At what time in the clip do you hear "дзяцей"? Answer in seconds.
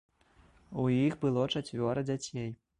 2.11-2.51